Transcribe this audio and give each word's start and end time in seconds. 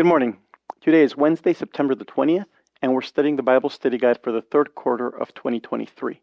Good 0.00 0.06
morning. 0.06 0.38
Today 0.80 1.02
is 1.02 1.14
Wednesday, 1.14 1.52
September 1.52 1.94
the 1.94 2.06
20th, 2.06 2.46
and 2.80 2.94
we're 2.94 3.02
studying 3.02 3.36
the 3.36 3.42
Bible 3.42 3.68
study 3.68 3.98
guide 3.98 4.18
for 4.22 4.32
the 4.32 4.40
third 4.40 4.74
quarter 4.74 5.06
of 5.06 5.34
2023. 5.34 6.22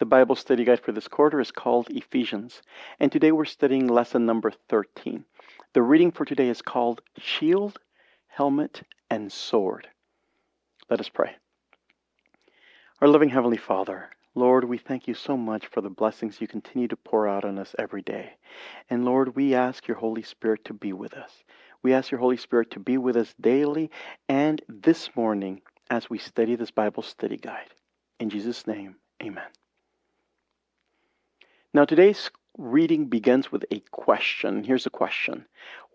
The 0.00 0.04
Bible 0.04 0.34
study 0.34 0.64
guide 0.64 0.80
for 0.80 0.90
this 0.90 1.06
quarter 1.06 1.40
is 1.40 1.52
called 1.52 1.86
Ephesians, 1.88 2.62
and 2.98 3.12
today 3.12 3.30
we're 3.30 3.44
studying 3.44 3.86
lesson 3.86 4.26
number 4.26 4.50
13. 4.68 5.24
The 5.72 5.82
reading 5.82 6.10
for 6.10 6.24
today 6.24 6.48
is 6.48 6.62
called 6.62 7.00
Shield, 7.16 7.78
Helmet, 8.26 8.82
and 9.08 9.30
Sword. 9.30 9.86
Let 10.90 10.98
us 10.98 11.08
pray. 11.08 11.36
Our 13.00 13.06
loving 13.06 13.28
Heavenly 13.28 13.56
Father, 13.56 14.10
Lord, 14.34 14.64
we 14.64 14.78
thank 14.78 15.06
you 15.06 15.14
so 15.14 15.36
much 15.36 15.68
for 15.68 15.80
the 15.80 15.88
blessings 15.88 16.40
you 16.40 16.48
continue 16.48 16.88
to 16.88 16.96
pour 16.96 17.28
out 17.28 17.44
on 17.44 17.56
us 17.56 17.76
every 17.78 18.02
day. 18.02 18.32
And 18.90 19.04
Lord, 19.04 19.36
we 19.36 19.54
ask 19.54 19.86
your 19.86 19.96
Holy 19.96 20.22
Spirit 20.22 20.64
to 20.64 20.74
be 20.74 20.92
with 20.92 21.14
us. 21.14 21.44
We 21.82 21.92
ask 21.92 22.10
your 22.10 22.20
Holy 22.20 22.36
Spirit 22.36 22.70
to 22.72 22.80
be 22.80 22.98
with 22.98 23.16
us 23.16 23.34
daily 23.40 23.90
and 24.28 24.62
this 24.68 25.10
morning 25.14 25.62
as 25.90 26.10
we 26.10 26.18
study 26.18 26.56
this 26.56 26.70
Bible 26.70 27.02
study 27.02 27.36
guide. 27.36 27.70
In 28.18 28.30
Jesus' 28.30 28.66
name, 28.66 28.96
amen. 29.22 29.44
Now, 31.72 31.84
today's 31.84 32.30
reading 32.56 33.06
begins 33.06 33.52
with 33.52 33.64
a 33.70 33.80
question. 33.90 34.64
Here's 34.64 34.86
a 34.86 34.90
question 34.90 35.46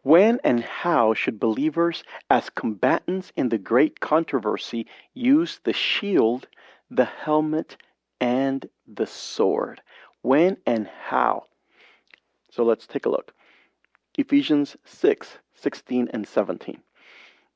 When 0.03 0.39
and 0.43 0.61
how 0.63 1.13
should 1.13 1.39
believers, 1.39 2.03
as 2.29 2.49
combatants 2.49 3.31
in 3.35 3.49
the 3.49 3.57
great 3.57 3.99
controversy, 3.99 4.87
use 5.13 5.59
the 5.63 5.73
shield, 5.73 6.48
the 6.89 7.05
helmet, 7.05 7.77
and 8.20 8.70
the 8.87 9.07
sword. 9.07 9.81
When 10.21 10.57
and 10.65 10.87
how? 10.87 11.45
So 12.51 12.63
let's 12.63 12.85
take 12.85 13.05
a 13.05 13.09
look. 13.09 13.34
Ephesians 14.17 14.77
6 14.85 15.37
16 15.61 16.09
and 16.11 16.27
17. 16.27 16.81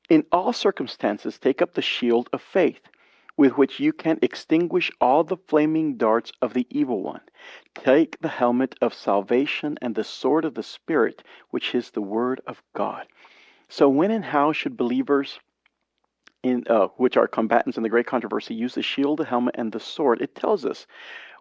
In 0.08 0.24
all 0.30 0.52
circumstances, 0.52 1.38
take 1.38 1.60
up 1.60 1.74
the 1.74 1.82
shield 1.82 2.30
of 2.32 2.40
faith, 2.40 2.88
with 3.36 3.58
which 3.58 3.80
you 3.80 3.92
can 3.92 4.18
extinguish 4.22 4.90
all 5.00 5.24
the 5.24 5.36
flaming 5.36 5.96
darts 5.96 6.32
of 6.40 6.54
the 6.54 6.66
evil 6.70 7.02
one. 7.02 7.22
Take 7.74 8.20
the 8.20 8.28
helmet 8.28 8.76
of 8.80 8.94
salvation 8.94 9.76
and 9.82 9.94
the 9.94 10.04
sword 10.04 10.44
of 10.44 10.54
the 10.54 10.62
Spirit, 10.62 11.22
which 11.50 11.74
is 11.74 11.90
the 11.90 12.00
Word 12.00 12.40
of 12.46 12.62
God. 12.74 13.06
So, 13.68 13.88
when 13.88 14.10
and 14.10 14.24
how 14.24 14.52
should 14.52 14.76
believers 14.76 15.40
in, 16.42 16.64
uh, 16.68 16.88
which 16.96 17.16
are 17.16 17.26
combatants 17.26 17.76
in 17.76 17.82
the 17.82 17.88
great 17.88 18.06
controversy, 18.06 18.54
use 18.54 18.74
the 18.74 18.82
shield, 18.82 19.18
the 19.18 19.24
helmet, 19.24 19.56
and 19.58 19.72
the 19.72 19.80
sword. 19.80 20.22
It 20.22 20.34
tells 20.34 20.64
us 20.64 20.86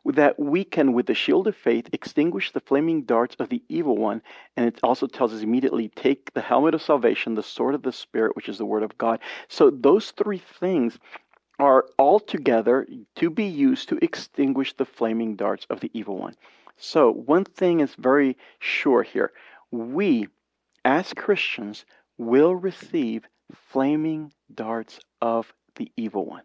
that 0.06 0.40
we 0.40 0.64
can, 0.64 0.94
with 0.94 1.08
the 1.08 1.14
shield 1.14 1.48
of 1.48 1.56
faith, 1.56 1.90
extinguish 1.92 2.52
the 2.52 2.60
flaming 2.60 3.04
darts 3.04 3.36
of 3.40 3.50
the 3.50 3.64
evil 3.70 3.98
one. 3.98 4.22
And 4.56 4.68
it 4.68 4.80
also 4.84 5.08
tells 5.08 5.34
us 5.34 5.42
immediately 5.42 5.90
take 5.90 6.34
the 6.34 6.42
helmet 6.42 6.76
of 6.76 6.82
salvation, 6.82 7.36
the 7.36 7.44
sword 7.44 7.76
of 7.76 7.82
the 7.82 7.92
Spirit, 7.92 8.36
which 8.36 8.50
is 8.50 8.58
the 8.58 8.66
word 8.66 8.84
of 8.84 8.98
God. 8.98 9.20
So 9.48 9.70
those 9.70 10.12
three 10.12 10.42
things 10.60 11.00
are 11.58 11.86
all 11.98 12.20
together 12.20 12.86
to 13.16 13.30
be 13.30 13.46
used 13.46 13.90
to 13.90 14.00
extinguish 14.02 14.74
the 14.74 14.86
flaming 14.86 15.36
darts 15.36 15.66
of 15.70 15.80
the 15.80 15.90
evil 15.94 16.18
one. 16.18 16.36
So 16.78 17.12
one 17.12 17.46
thing 17.46 17.80
is 17.80 17.96
very 17.96 18.38
sure 18.60 19.04
here. 19.04 19.32
We, 19.72 20.28
as 20.84 21.14
Christians, 21.14 21.86
will 22.18 22.56
receive 22.56 23.26
flaming 23.54 24.34
darts 24.54 25.00
of 25.22 25.54
the 25.76 25.92
evil 25.98 26.26
one. 26.26 26.44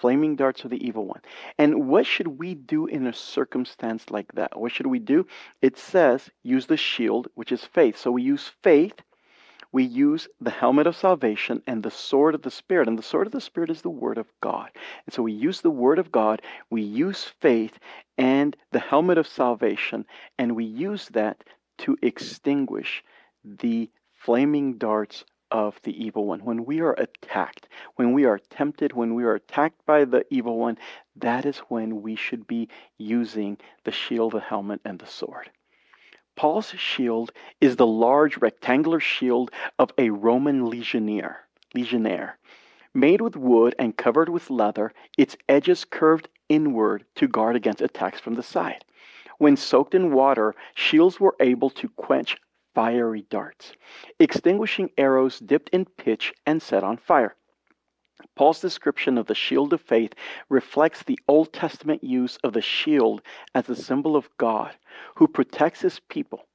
Flaming 0.00 0.36
darts 0.36 0.62
of 0.62 0.70
the 0.70 0.86
evil 0.86 1.06
one. 1.06 1.20
And 1.58 1.88
what 1.88 2.06
should 2.06 2.28
we 2.28 2.54
do 2.54 2.86
in 2.86 3.06
a 3.06 3.12
circumstance 3.12 4.10
like 4.10 4.30
that? 4.34 4.58
What 4.58 4.70
should 4.70 4.86
we 4.86 5.00
do? 5.00 5.26
It 5.60 5.76
says 5.76 6.30
use 6.44 6.66
the 6.66 6.76
shield, 6.76 7.26
which 7.34 7.50
is 7.50 7.64
faith. 7.64 7.96
So 7.98 8.12
we 8.12 8.22
use 8.22 8.52
faith, 8.62 8.94
we 9.72 9.82
use 9.82 10.28
the 10.40 10.50
helmet 10.50 10.86
of 10.86 10.96
salvation 10.96 11.62
and 11.66 11.82
the 11.82 11.90
sword 11.90 12.36
of 12.36 12.42
the 12.42 12.50
Spirit. 12.50 12.86
And 12.86 12.96
the 12.96 13.02
sword 13.02 13.26
of 13.26 13.32
the 13.32 13.40
Spirit 13.40 13.70
is 13.70 13.82
the 13.82 13.90
Word 13.90 14.18
of 14.18 14.32
God. 14.40 14.70
And 15.04 15.12
so 15.12 15.22
we 15.22 15.32
use 15.32 15.60
the 15.60 15.70
Word 15.70 15.98
of 15.98 16.12
God, 16.12 16.42
we 16.70 16.82
use 16.82 17.24
faith 17.40 17.78
and 18.16 18.56
the 18.70 18.78
helmet 18.78 19.18
of 19.18 19.26
salvation, 19.26 20.06
and 20.38 20.54
we 20.54 20.64
use 20.64 21.08
that 21.08 21.42
to 21.78 21.96
extinguish 22.02 23.02
the 23.44 23.90
flaming 24.12 24.78
darts 24.78 25.24
of 25.50 25.80
the 25.82 26.04
evil 26.04 26.26
one. 26.26 26.40
When 26.40 26.64
we 26.64 26.80
are 26.80 26.94
attacked, 26.94 27.68
when 27.96 28.12
we 28.12 28.24
are 28.24 28.38
tempted, 28.38 28.92
when 28.92 29.14
we 29.14 29.24
are 29.24 29.34
attacked 29.34 29.84
by 29.86 30.04
the 30.04 30.24
evil 30.30 30.58
one, 30.58 30.78
that 31.16 31.46
is 31.46 31.58
when 31.68 32.02
we 32.02 32.16
should 32.16 32.46
be 32.46 32.68
using 32.96 33.58
the 33.84 33.92
shield, 33.92 34.32
the 34.32 34.40
helmet, 34.40 34.80
and 34.84 34.98
the 34.98 35.06
sword. 35.06 35.50
Paul's 36.36 36.70
shield 36.70 37.32
is 37.60 37.76
the 37.76 37.86
large 37.86 38.36
rectangular 38.36 39.00
shield 39.00 39.50
of 39.78 39.90
a 39.98 40.10
Roman 40.10 40.66
legionnaire. 40.66 41.48
Legionnaire. 41.74 42.38
Made 42.94 43.20
with 43.20 43.36
wood 43.36 43.74
and 43.78 43.96
covered 43.96 44.28
with 44.28 44.50
leather, 44.50 44.92
its 45.16 45.36
edges 45.48 45.84
curved 45.84 46.28
inward 46.48 47.04
to 47.16 47.26
guard 47.26 47.56
against 47.56 47.82
attacks 47.82 48.20
from 48.20 48.34
the 48.34 48.42
side. 48.42 48.84
When 49.38 49.56
soaked 49.56 49.94
in 49.94 50.12
water, 50.12 50.54
shields 50.74 51.20
were 51.20 51.36
able 51.38 51.70
to 51.70 51.88
quench 51.90 52.36
fiery 52.78 53.26
darts, 53.28 53.72
extinguishing 54.20 54.88
arrows 54.96 55.40
dipped 55.40 55.68
in 55.70 55.84
pitch 55.84 56.32
and 56.46 56.62
set 56.62 56.84
on 56.84 56.96
fire. 56.96 57.34
Paul's 58.36 58.60
description 58.60 59.18
of 59.18 59.26
the 59.26 59.34
shield 59.34 59.72
of 59.72 59.80
faith 59.80 60.14
reflects 60.48 61.02
the 61.02 61.18
Old 61.26 61.52
Testament 61.52 62.04
use 62.04 62.36
of 62.44 62.52
the 62.52 62.60
shield 62.60 63.20
as 63.52 63.68
a 63.68 63.74
symbol 63.74 64.14
of 64.14 64.30
God 64.36 64.76
who 65.16 65.26
protects 65.26 65.80
his 65.80 65.98
people. 66.08 66.46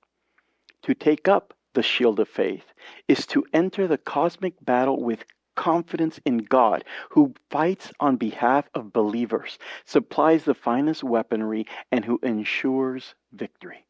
To 0.84 0.94
take 0.96 1.28
up 1.28 1.54
the 1.74 1.84
shield 1.84 2.22
of 2.22 2.30
faith 2.30 2.72
is 3.10 3.28
to 3.28 3.44
enter 3.52 3.86
the 3.86 3.98
cosmic 3.98 4.54
battle 4.64 5.04
with 5.04 5.26
confidence 5.58 6.22
in 6.24 6.38
God, 6.38 6.86
who 7.10 7.34
fights 7.50 7.92
on 8.00 8.16
behalf 8.16 8.70
of 8.74 8.94
believers, 8.94 9.60
supplies 9.84 10.46
the 10.46 10.54
finest 10.54 11.04
weaponry, 11.04 11.66
and 11.92 12.06
who 12.06 12.18
ensures 12.24 13.14
victory. 13.34 13.86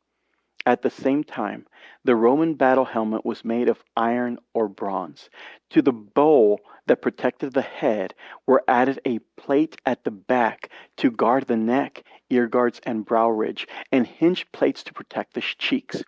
At 0.65 0.81
the 0.81 0.89
same 0.89 1.25
time, 1.25 1.67
the 2.05 2.15
Roman 2.15 2.53
battle 2.53 2.85
helmet 2.85 3.25
was 3.25 3.43
made 3.43 3.67
of 3.67 3.83
iron 3.97 4.39
or 4.53 4.69
bronze. 4.69 5.29
To 5.71 5.81
the 5.81 5.91
bowl 5.91 6.61
that 6.85 7.01
protected 7.01 7.51
the 7.51 7.61
head 7.61 8.13
were 8.47 8.63
added 8.65 9.01
a 9.03 9.19
plate 9.35 9.75
at 9.85 10.05
the 10.05 10.11
back 10.11 10.69
to 10.97 11.11
guard 11.11 11.47
the 11.47 11.57
neck, 11.57 12.03
ear 12.29 12.47
guards, 12.47 12.79
and 12.85 13.05
brow 13.05 13.29
ridge, 13.29 13.67
and 13.91 14.07
hinge 14.07 14.49
plates 14.53 14.85
to 14.85 14.93
protect 14.93 15.33
the 15.33 15.41
cheeks. 15.41 16.01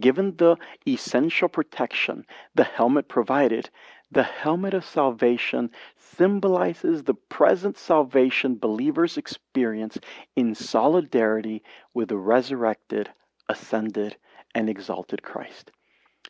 Given 0.00 0.38
the 0.38 0.56
essential 0.88 1.48
protection 1.48 2.26
the 2.52 2.64
helmet 2.64 3.06
provided, 3.06 3.70
the 4.10 4.24
helmet 4.24 4.74
of 4.74 4.84
salvation 4.84 5.70
symbolizes 5.96 7.04
the 7.04 7.14
present 7.14 7.78
salvation 7.78 8.56
believers 8.56 9.16
experience 9.16 9.98
in 10.34 10.56
solidarity 10.56 11.62
with 11.94 12.08
the 12.08 12.18
resurrected 12.18 13.10
ascended, 13.48 14.16
and 14.54 14.68
exalted 14.68 15.22
Christ. 15.22 15.70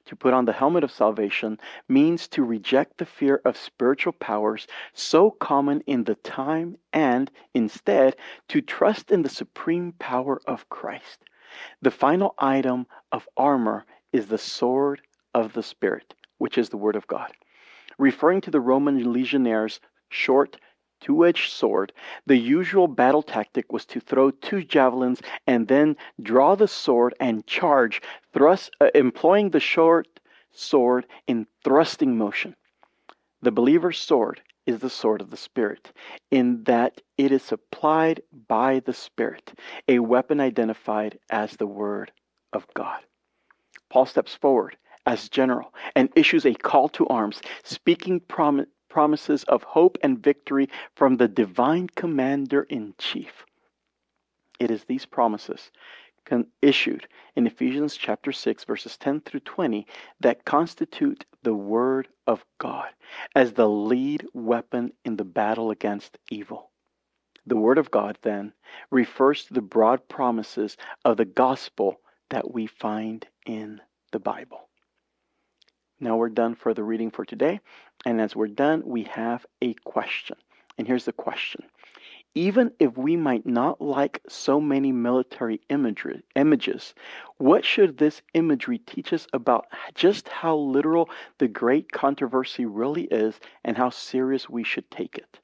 To 0.06 0.16
put 0.16 0.34
on 0.34 0.44
the 0.44 0.52
helmet 0.52 0.84
of 0.84 0.90
salvation 0.90 1.58
means 1.88 2.28
to 2.28 2.44
reject 2.44 2.98
the 2.98 3.06
fear 3.06 3.40
of 3.44 3.56
spiritual 3.56 4.12
powers 4.12 4.66
so 4.92 5.30
common 5.30 5.80
in 5.86 6.04
the 6.04 6.16
time 6.16 6.76
and, 6.92 7.30
instead, 7.54 8.16
to 8.48 8.60
trust 8.60 9.10
in 9.10 9.22
the 9.22 9.28
supreme 9.28 9.92
power 9.92 10.40
of 10.46 10.68
Christ. 10.68 11.24
The 11.80 11.90
final 11.90 12.34
item 12.38 12.86
of 13.12 13.28
armor 13.36 13.86
is 14.12 14.26
the 14.26 14.38
sword 14.38 15.00
of 15.32 15.52
the 15.52 15.62
Spirit, 15.62 16.14
which 16.38 16.58
is 16.58 16.68
the 16.68 16.76
Word 16.76 16.96
of 16.96 17.06
God. 17.06 17.32
Referring 17.98 18.40
to 18.42 18.50
the 18.50 18.60
Roman 18.60 19.12
legionnaires' 19.12 19.80
short, 20.08 20.58
two 21.04 21.26
edged 21.26 21.52
sword, 21.52 21.92
the 22.26 22.36
usual 22.36 22.88
battle 22.88 23.22
tactic 23.22 23.72
was 23.72 23.84
to 23.84 24.00
throw 24.00 24.30
two 24.30 24.64
javelins 24.64 25.20
and 25.46 25.68
then 25.68 25.96
draw 26.22 26.54
the 26.54 26.66
sword 26.66 27.14
and 27.20 27.46
charge, 27.46 28.00
thrust, 28.32 28.70
uh, 28.80 28.88
employing 28.94 29.50
the 29.50 29.60
short 29.60 30.08
sword 30.50 31.06
in 31.26 31.46
thrusting 31.62 32.16
motion. 32.16 32.56
The 33.42 33.52
believer's 33.52 33.98
sword 33.98 34.40
is 34.66 34.78
the 34.78 34.88
sword 34.88 35.20
of 35.20 35.30
the 35.30 35.36
Spirit, 35.36 35.92
in 36.30 36.64
that 36.64 37.02
it 37.18 37.30
is 37.30 37.42
supplied 37.42 38.22
by 38.48 38.80
the 38.80 38.94
Spirit, 38.94 39.52
a 39.86 39.98
weapon 39.98 40.40
identified 40.40 41.18
as 41.28 41.52
the 41.52 41.66
Word 41.66 42.10
of 42.54 42.66
God. 42.72 43.00
Paul 43.90 44.06
steps 44.06 44.34
forward 44.34 44.78
as 45.04 45.28
general 45.28 45.74
and 45.94 46.08
issues 46.16 46.46
a 46.46 46.54
call 46.54 46.88
to 46.90 47.06
arms, 47.08 47.42
speaking 47.62 48.20
promises 48.94 49.42
of 49.48 49.64
hope 49.64 49.98
and 50.04 50.22
victory 50.22 50.68
from 50.94 51.16
the 51.16 51.26
divine 51.26 51.88
commander 51.96 52.62
in 52.62 52.94
chief. 52.96 53.44
It 54.60 54.70
is 54.70 54.84
these 54.84 55.04
promises 55.04 55.72
issued 56.62 57.08
in 57.34 57.44
Ephesians 57.44 57.96
chapter 57.96 58.30
6 58.30 58.62
verses 58.62 58.96
10 58.96 59.22
through 59.22 59.40
20 59.40 59.84
that 60.20 60.44
constitute 60.44 61.24
the 61.42 61.54
word 61.54 62.06
of 62.28 62.44
God 62.58 62.88
as 63.34 63.52
the 63.52 63.68
lead 63.68 64.24
weapon 64.32 64.92
in 65.04 65.16
the 65.16 65.24
battle 65.24 65.72
against 65.72 66.16
evil. 66.30 66.70
The 67.46 67.56
word 67.56 67.78
of 67.78 67.90
God 67.90 68.16
then 68.22 68.52
refers 68.92 69.44
to 69.46 69.54
the 69.54 69.60
broad 69.60 70.08
promises 70.08 70.76
of 71.04 71.16
the 71.16 71.24
gospel 71.24 72.00
that 72.30 72.52
we 72.52 72.68
find 72.68 73.26
in 73.44 73.80
the 74.12 74.20
Bible. 74.20 74.68
Now 76.04 76.18
we're 76.18 76.28
done 76.28 76.54
for 76.54 76.74
the 76.74 76.84
reading 76.84 77.10
for 77.10 77.24
today. 77.24 77.60
And 78.04 78.20
as 78.20 78.36
we're 78.36 78.48
done, 78.48 78.82
we 78.84 79.04
have 79.04 79.46
a 79.62 79.72
question. 79.84 80.36
And 80.76 80.86
here's 80.86 81.06
the 81.06 81.14
question 81.14 81.64
even 82.34 82.72
if 82.78 82.98
we 82.98 83.16
might 83.16 83.46
not 83.46 83.80
like 83.80 84.20
so 84.28 84.60
many 84.60 84.92
military 84.92 85.62
imagery, 85.70 86.22
images, 86.36 86.92
what 87.38 87.64
should 87.64 87.96
this 87.96 88.20
imagery 88.34 88.76
teach 88.76 89.14
us 89.14 89.26
about 89.32 89.66
just 89.94 90.28
how 90.28 90.54
literal 90.54 91.08
the 91.38 91.48
great 91.48 91.90
controversy 91.90 92.66
really 92.66 93.04
is 93.04 93.40
and 93.64 93.78
how 93.78 93.88
serious 93.88 94.46
we 94.46 94.62
should 94.62 94.90
take 94.90 95.16
it? 95.16 95.38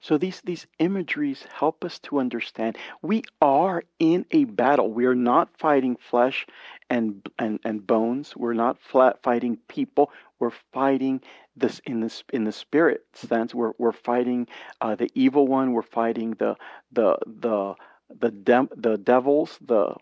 So 0.00 0.16
these 0.16 0.40
these 0.40 0.66
imageries 0.78 1.44
help 1.52 1.84
us 1.84 1.98
to 2.00 2.18
understand 2.18 2.78
we 3.02 3.22
are 3.40 3.82
in 3.98 4.24
a 4.30 4.44
battle. 4.44 4.90
We 4.90 5.04
are 5.04 5.14
not 5.14 5.56
fighting 5.58 5.96
flesh 5.96 6.46
and 6.88 7.28
and, 7.38 7.60
and 7.64 7.86
bones. 7.86 8.34
We're 8.36 8.54
not 8.54 8.80
flat 8.80 9.22
fighting 9.22 9.58
people. 9.68 10.10
We're 10.38 10.52
fighting 10.72 11.20
this 11.56 11.80
in 11.84 12.00
this 12.00 12.24
in 12.32 12.44
the 12.44 12.52
spirit 12.52 13.04
sense. 13.14 13.54
We're 13.54 13.72
we're 13.78 13.92
fighting 13.92 14.48
uh, 14.80 14.94
the 14.94 15.10
evil 15.14 15.46
one. 15.46 15.72
We're 15.72 15.82
fighting 15.82 16.32
the 16.38 16.56
the 16.92 17.18
the 17.26 17.74
the 18.08 18.68
the 18.74 18.96
devils, 18.96 19.58
the 19.60 19.94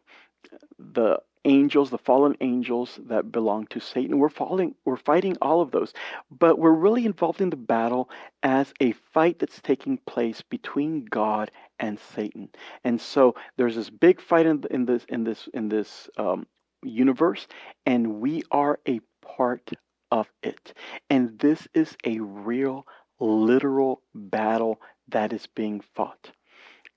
the 0.78 1.20
angels, 1.48 1.90
the 1.90 1.98
fallen 1.98 2.36
angels 2.40 3.00
that 3.08 3.32
belong 3.32 3.66
to 3.68 3.80
Satan. 3.80 4.18
We're 4.18 4.28
falling, 4.28 4.74
we're 4.84 4.96
fighting 4.96 5.36
all 5.42 5.60
of 5.60 5.70
those, 5.70 5.92
but 6.30 6.58
we're 6.58 6.70
really 6.70 7.06
involved 7.06 7.40
in 7.40 7.50
the 7.50 7.56
battle 7.56 8.10
as 8.42 8.72
a 8.80 8.92
fight 9.12 9.38
that's 9.38 9.60
taking 9.60 9.98
place 10.06 10.42
between 10.42 11.06
God 11.06 11.50
and 11.80 11.98
Satan. 12.14 12.50
And 12.84 13.00
so 13.00 13.34
there's 13.56 13.74
this 13.74 13.90
big 13.90 14.20
fight 14.20 14.46
in, 14.46 14.62
in 14.70 14.84
this 14.84 15.04
in 15.08 15.24
this 15.24 15.48
in 15.54 15.68
this 15.68 16.08
um, 16.18 16.46
universe, 16.82 17.48
and 17.86 18.20
we 18.20 18.42
are 18.50 18.78
a 18.86 19.00
part 19.22 19.70
of 20.10 20.28
it. 20.42 20.74
And 21.10 21.38
this 21.38 21.66
is 21.74 21.96
a 22.04 22.20
real, 22.20 22.86
literal 23.18 24.02
battle 24.14 24.80
that 25.08 25.32
is 25.32 25.46
being 25.46 25.82
fought. 25.94 26.30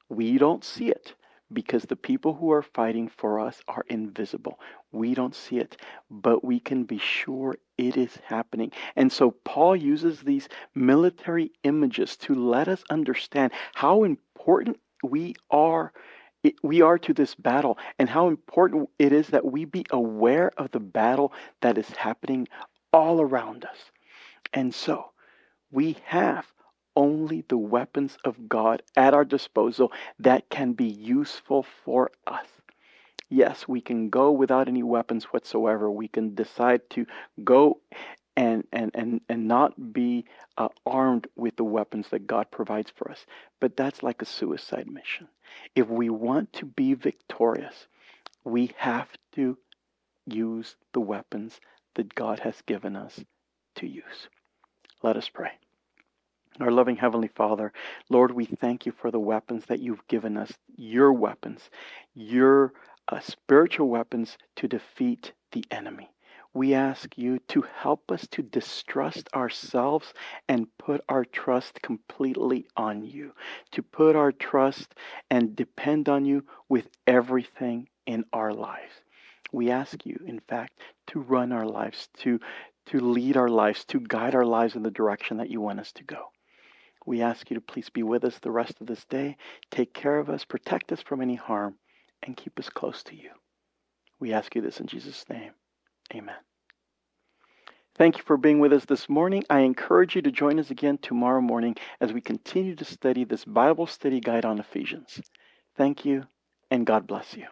We 0.10 0.38
don't 0.38 0.64
see 0.64 0.90
it 0.90 1.16
because 1.54 1.84
the 1.84 1.96
people 1.96 2.34
who 2.34 2.52
are 2.52 2.62
fighting 2.62 3.10
for 3.10 3.40
us 3.40 3.62
are 3.68 3.86
invisible. 3.88 4.60
We 4.92 5.14
don't 5.14 5.36
see 5.36 5.58
it, 5.58 5.78
but 6.10 6.44
we 6.44 6.60
can 6.60 6.84
be 6.84 6.98
sure 6.98 7.56
it 7.78 7.98
is 7.98 8.18
happening. 8.24 8.72
And 8.96 9.12
so 9.12 9.32
Paul 9.32 9.76
uses 9.76 10.22
these 10.22 10.50
military 10.76 11.52
images 11.64 12.18
to 12.18 12.36
let 12.36 12.68
us 12.68 12.84
understand 12.90 13.52
how 13.74 14.04
important 14.04 14.80
we 15.04 15.36
are 15.50 15.94
we 16.64 16.82
are 16.82 16.98
to 16.98 17.14
this 17.14 17.36
battle 17.36 17.78
and 18.00 18.10
how 18.10 18.28
important 18.28 18.90
it 18.98 19.14
is 19.14 19.28
that 19.28 19.46
we 19.46 19.64
be 19.66 19.86
aware 19.92 20.52
of 20.58 20.72
the 20.72 20.80
battle 20.80 21.32
that 21.62 21.78
is 21.78 21.88
happening 21.92 22.48
all 22.92 23.22
around 23.22 23.64
us. 23.64 23.78
And 24.54 24.74
so 24.74 25.12
we 25.70 25.98
have 26.06 26.48
only 26.96 27.44
the 27.48 27.58
weapons 27.58 28.18
of 28.26 28.50
God 28.50 28.82
at 28.96 29.14
our 29.14 29.26
disposal 29.26 29.92
that 30.20 30.50
can 30.50 30.74
be 30.74 30.86
useful 30.86 31.66
for 31.84 32.12
us. 32.28 32.48
Yes, 33.30 33.68
we 33.68 33.80
can 33.80 34.10
go 34.10 34.32
without 34.32 34.68
any 34.68 34.84
weapons 34.84 35.26
whatsoever. 35.26 35.90
We 35.90 36.10
can 36.10 36.36
decide 36.36 36.90
to 36.92 37.06
go 37.44 37.80
and 38.36 38.66
and 38.72 38.92
and 38.94 39.22
and 39.30 39.48
not 39.48 39.94
be 39.94 40.26
uh, 40.58 40.70
armed 40.86 41.28
with 41.36 41.56
the 41.56 41.64
weapons 41.64 42.10
that 42.10 42.28
God 42.28 42.52
provides 42.52 42.92
for 42.94 43.10
us. 43.10 43.26
But 43.60 43.78
that's 43.78 44.04
like 44.04 44.22
a 44.22 44.26
suicide 44.26 44.90
mission. 44.90 45.28
If 45.76 45.88
we 45.88 46.10
want 46.10 46.52
to 46.54 46.66
be 46.66 46.94
victorious, 46.94 47.88
we 48.44 48.72
have 48.78 49.10
to 49.34 49.58
use 50.26 50.76
the 50.94 51.02
weapons 51.02 51.60
that 51.96 52.16
God 52.16 52.40
has 52.40 52.62
given 52.66 52.96
us 52.96 53.24
to 53.76 53.88
use. 53.88 54.28
Let 55.04 55.18
us 55.18 55.30
pray. 55.30 55.52
Our 56.60 56.70
loving 56.70 56.98
Heavenly 56.98 57.30
Father, 57.30 57.72
Lord, 58.10 58.32
we 58.32 58.44
thank 58.46 58.86
you 58.86 58.92
for 58.92 59.10
the 59.10 59.20
weapons 59.20 59.66
that 59.68 59.80
you've 59.80 60.06
given 60.08 60.36
us, 60.36 60.52
your 60.76 61.14
weapons, 61.14 61.70
your 62.14 62.74
uh, 63.08 63.22
spiritual 63.22 63.88
weapons 63.88 64.38
to 64.58 64.68
defeat 64.68 65.32
the 65.54 65.64
enemy. 65.72 66.12
We 66.54 66.74
ask 66.74 67.18
you 67.18 67.40
to 67.48 67.62
help 67.62 68.12
us 68.12 68.28
to 68.32 68.42
distrust 68.42 69.30
ourselves 69.34 70.14
and 70.50 70.68
put 70.78 71.02
our 71.08 71.24
trust 71.24 71.82
completely 71.82 72.68
on 72.76 73.06
you, 73.06 73.32
to 73.72 73.82
put 73.82 74.18
our 74.18 74.34
trust 74.34 74.94
and 75.30 75.56
depend 75.56 76.10
on 76.10 76.26
you 76.26 76.44
with 76.68 76.90
everything 77.08 77.88
in 78.06 78.26
our 78.34 78.54
lives. 78.54 78.94
We 79.54 79.72
ask 79.72 80.06
you, 80.06 80.20
in 80.28 80.42
fact, 80.42 80.74
to 81.08 81.22
run 81.22 81.54
our 81.54 81.66
lives, 81.66 82.10
to, 82.20 82.42
to 82.88 83.00
lead 83.00 83.38
our 83.38 83.50
lives, 83.50 83.86
to 83.86 84.02
guide 84.02 84.36
our 84.36 84.46
lives 84.46 84.76
in 84.76 84.84
the 84.84 84.92
direction 84.92 85.38
that 85.38 85.50
you 85.50 85.62
want 85.62 85.80
us 85.80 85.94
to 85.94 86.04
go. 86.04 86.28
We 87.06 87.22
ask 87.22 87.50
you 87.50 87.56
to 87.56 87.62
please 87.62 87.90
be 87.90 88.04
with 88.04 88.24
us 88.24 88.38
the 88.40 88.52
rest 88.52 88.80
of 88.80 88.88
this 88.88 89.06
day, 89.06 89.38
take 89.72 89.94
care 89.94 90.18
of 90.18 90.30
us, 90.30 90.46
protect 90.46 90.92
us 90.92 91.02
from 91.02 91.22
any 91.22 91.36
harm, 91.36 91.76
and 92.24 92.38
keep 92.38 92.60
us 92.60 92.70
close 92.70 93.04
to 93.04 93.16
you. 93.16 93.32
We 94.20 94.34
ask 94.34 94.56
you 94.56 94.62
this 94.62 94.80
in 94.80 94.88
Jesus' 94.88 95.26
name. 95.30 95.52
Amen. 96.14 96.36
Thank 97.96 98.18
you 98.18 98.24
for 98.24 98.38
being 98.38 98.60
with 98.60 98.72
us 98.72 98.86
this 98.86 99.10
morning. 99.10 99.44
I 99.50 99.60
encourage 99.60 100.16
you 100.16 100.22
to 100.22 100.32
join 100.32 100.60
us 100.60 100.72
again 100.72 100.98
tomorrow 101.00 101.42
morning 101.42 101.76
as 102.00 102.14
we 102.14 102.22
continue 102.22 102.76
to 102.76 102.86
study 102.86 103.26
this 103.26 103.46
Bible 103.46 103.88
study 103.88 104.20
guide 104.20 104.46
on 104.46 104.60
Ephesians. 104.60 105.22
Thank 105.76 106.06
you, 106.06 106.26
and 106.70 106.86
God 106.86 107.06
bless 107.08 107.36
you. 107.36 107.48